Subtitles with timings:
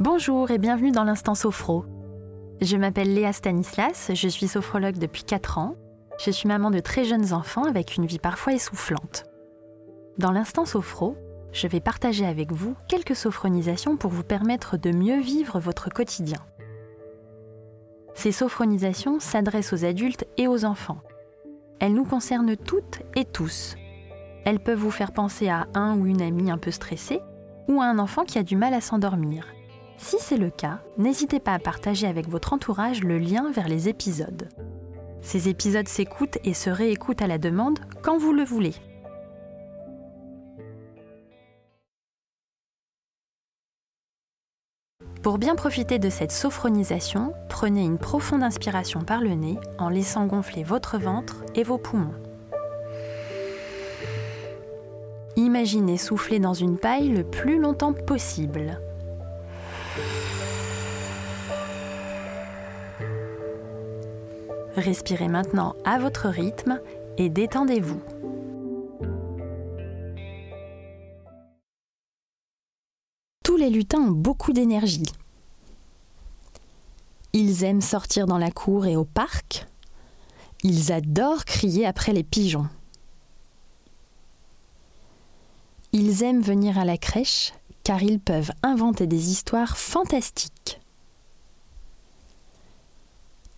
[0.00, 1.84] Bonjour et bienvenue dans l'Instant Sophro.
[2.62, 5.76] Je m'appelle Léa Stanislas, je suis sophrologue depuis 4 ans.
[6.18, 9.24] Je suis maman de très jeunes enfants avec une vie parfois essoufflante.
[10.16, 11.18] Dans l'Instant Sophro,
[11.52, 16.40] je vais partager avec vous quelques sophronisations pour vous permettre de mieux vivre votre quotidien.
[18.14, 21.02] Ces sophronisations s'adressent aux adultes et aux enfants.
[21.78, 23.76] Elles nous concernent toutes et tous.
[24.46, 27.20] Elles peuvent vous faire penser à un ou une amie un peu stressée
[27.68, 29.46] ou à un enfant qui a du mal à s'endormir
[30.00, 33.88] si c'est le cas, n'hésitez pas à partager avec votre entourage le lien vers les
[33.88, 34.48] épisodes.
[35.20, 38.74] Ces épisodes s'écoutent et se réécoutent à la demande quand vous le voulez.
[45.22, 50.24] Pour bien profiter de cette sophronisation, prenez une profonde inspiration par le nez en laissant
[50.24, 52.14] gonfler votre ventre et vos poumons.
[55.36, 58.80] Imaginez souffler dans une paille le plus longtemps possible.
[64.80, 66.80] Respirez maintenant à votre rythme
[67.18, 68.00] et détendez-vous.
[73.44, 75.12] Tous les lutins ont beaucoup d'énergie.
[77.34, 79.66] Ils aiment sortir dans la cour et au parc.
[80.62, 82.68] Ils adorent crier après les pigeons.
[85.92, 87.52] Ils aiment venir à la crèche
[87.84, 90.79] car ils peuvent inventer des histoires fantastiques.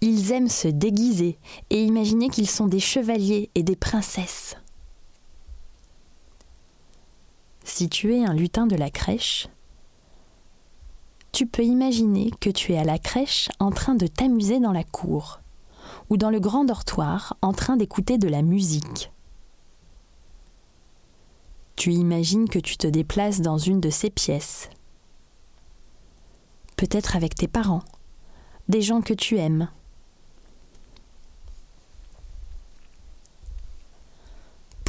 [0.05, 1.39] Ils aiment se déguiser
[1.71, 4.57] et imaginer qu'ils sont des chevaliers et des princesses.
[7.63, 9.47] Si tu es un lutin de la crèche,
[11.31, 14.83] tu peux imaginer que tu es à la crèche en train de t'amuser dans la
[14.83, 15.41] cour
[16.11, 19.13] ou dans le grand dortoir en train d'écouter de la musique.
[21.77, 24.69] Tu imagines que tu te déplaces dans une de ces pièces,
[26.77, 27.85] peut-être avec tes parents,
[28.69, 29.69] des gens que tu aimes,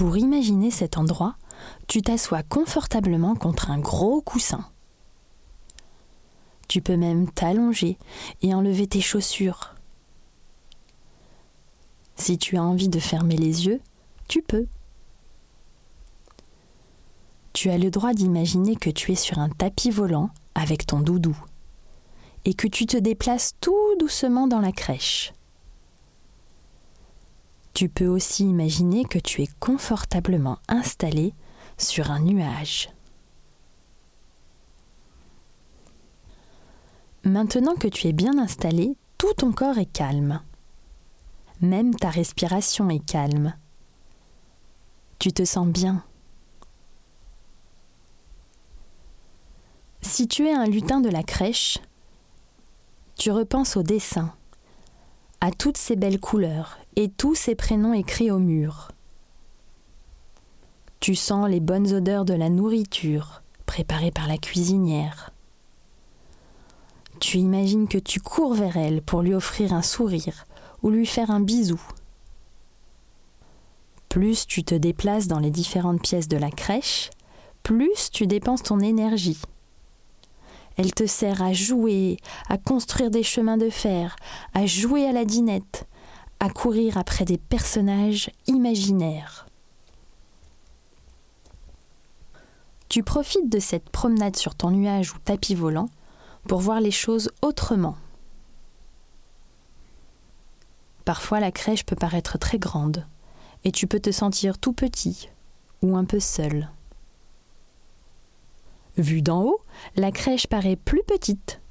[0.04, 1.38] Pour imaginer cet endroit,
[1.88, 4.70] tu t'assois confortablement contre un gros coussin.
[6.68, 7.98] Tu peux même t'allonger
[8.42, 9.76] et enlever tes chaussures.
[12.18, 13.80] Si tu as envie de fermer les yeux,
[14.28, 14.68] tu peux.
[17.54, 21.38] Tu as le droit d'imaginer que tu es sur un tapis volant avec ton doudou
[22.44, 25.32] et que tu te déplaces tout doucement dans la crèche.
[27.74, 31.34] Tu peux aussi imaginer que tu es confortablement installé
[31.78, 32.90] sur un nuage.
[37.24, 40.42] Maintenant que tu es bien installé, tout ton corps est calme.
[41.62, 43.56] Même ta respiration est calme.
[45.18, 46.04] Tu te sens bien.
[50.02, 51.80] Si tu es un lutin de la crèche,
[53.16, 54.36] tu repenses au dessin,
[55.42, 58.92] à toutes ces belles couleurs et tous ces prénoms écrits au mur.
[61.00, 65.32] Tu sens les bonnes odeurs de la nourriture préparée par la cuisinière.
[67.20, 70.46] Tu imagines que tu cours vers elle pour lui offrir un sourire
[70.82, 71.82] ou lui faire un bisou.
[74.10, 77.10] Plus tu te déplaces dans les différentes pièces de la crèche,
[77.64, 79.40] plus tu dépenses ton énergie.
[80.78, 82.18] Elle te sert à jouer,
[82.50, 84.16] à construire des chemins de fer,
[84.54, 85.88] à jouer à la dinette,
[86.44, 89.48] à courir après des personnages imaginaires.
[92.90, 95.88] Tu profites de cette promenade sur ton nuage ou tapis volant
[96.46, 97.96] pour voir les choses autrement.
[101.06, 103.08] Parfois la crèche peut paraître très grande
[103.64, 105.30] et tu peux te sentir tout petit
[105.82, 106.70] ou un peu seul.
[108.98, 109.62] Vu d'en haut,
[109.96, 111.62] la crèche paraît plus petite.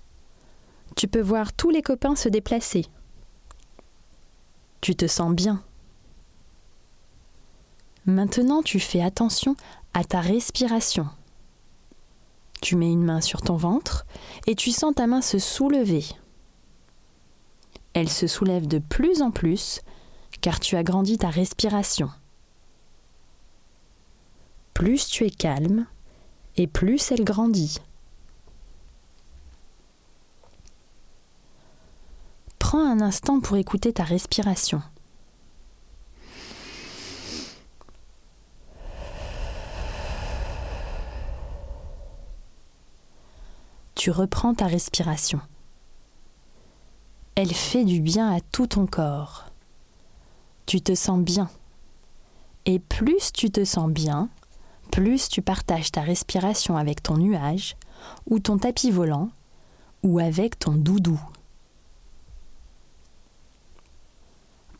[0.96, 2.86] Tu peux voir tous les copains se déplacer
[4.82, 5.62] tu te sens bien.
[8.04, 9.56] Maintenant, tu fais attention
[9.94, 11.08] à ta respiration.
[12.60, 14.04] Tu mets une main sur ton ventre
[14.46, 16.04] et tu sens ta main se soulever.
[17.94, 19.80] Elle se soulève de plus en plus
[20.40, 22.10] car tu as grandi ta respiration.
[24.74, 25.86] Plus tu es calme
[26.56, 27.78] et plus elle grandit.
[32.72, 34.80] Prends un instant pour écouter ta respiration.
[43.94, 45.42] Tu reprends ta respiration.
[47.34, 49.44] Elle fait du bien à tout ton corps.
[50.64, 51.50] Tu te sens bien.
[52.64, 54.30] Et plus tu te sens bien,
[54.90, 57.76] plus tu partages ta respiration avec ton nuage
[58.30, 59.28] ou ton tapis volant,
[60.02, 61.20] ou avec ton doudou.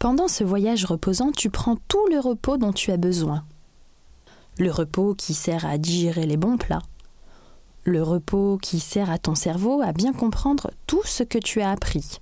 [0.03, 3.45] Pendant ce voyage reposant, tu prends tout le repos dont tu as besoin.
[4.59, 6.83] Le repos qui sert à digérer les bons plats.
[7.85, 11.71] Le repos qui sert à ton cerveau à bien comprendre tout ce que tu as
[11.71, 12.19] appris.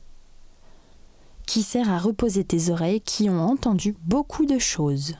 [1.46, 5.14] Qui sert à reposer tes oreilles qui ont entendu beaucoup de choses.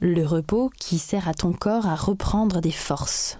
[0.00, 3.38] Le repos qui sert à ton corps à reprendre des forces.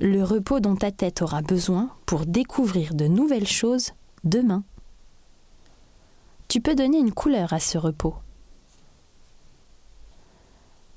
[0.00, 3.90] Le repos dont ta tête aura besoin pour découvrir de nouvelles choses
[4.24, 4.64] demain.
[6.52, 8.14] Tu peux donner une couleur à ce repos.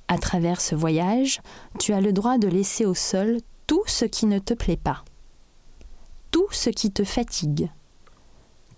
[0.10, 1.40] À travers ce voyage,
[1.80, 5.06] tu as le droit de laisser au sol tout ce qui ne te plaît pas,
[6.32, 7.72] tout ce qui te fatigue,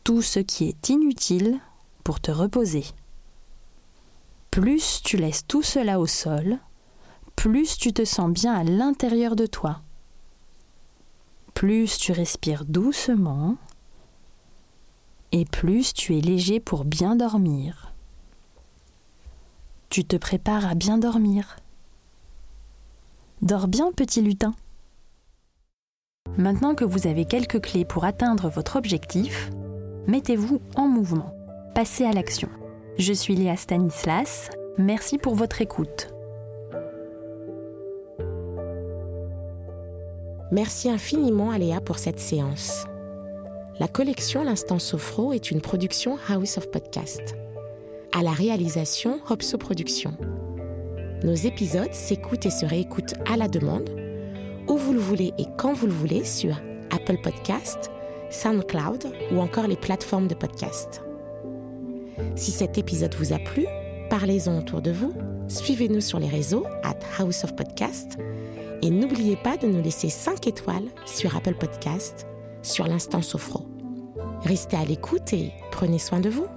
[0.04, 1.60] tout ce qui est inutile
[2.04, 2.86] pour te reposer.
[4.52, 6.60] Plus tu laisses tout cela au sol,
[7.36, 9.82] plus tu te sens bien à l'intérieur de toi.
[11.56, 13.58] Plus tu respires doucement
[15.38, 17.94] et plus tu es léger pour bien dormir.
[19.90, 21.58] Tu te prépares à bien dormir.
[23.42, 24.56] Dors bien, petit lutin.
[26.38, 29.52] Maintenant que vous avez quelques clés pour atteindre votre objectif,
[30.08, 31.34] mettez-vous en mouvement.
[31.76, 32.50] Passez à l'action.
[32.98, 34.50] Je suis Léa Stanislas.
[34.78, 36.10] Merci pour votre écoute.
[40.52, 42.88] Merci infiniment à Léa pour cette séance.
[43.80, 47.36] La collection L'Instant Sophro est une production House of Podcast.
[48.12, 50.16] À la réalisation, Hopso Productions.
[51.24, 53.92] Nos épisodes s'écoutent et se réécoutent à la demande,
[54.68, 56.60] où vous le voulez et quand vous le voulez sur
[56.90, 57.92] Apple Podcast,
[58.32, 61.04] SoundCloud ou encore les plateformes de podcast.
[62.36, 63.68] Si cet épisode vous a plu,
[64.10, 65.14] parlez-en autour de vous,
[65.50, 68.18] suivez-nous sur les réseaux at House of Podcast
[68.82, 72.26] et n'oubliez pas de nous laisser 5 étoiles sur Apple Podcast
[72.62, 73.68] sur l'instant Sophro.
[74.44, 76.48] Restez à l'écoute et prenez soin de vous.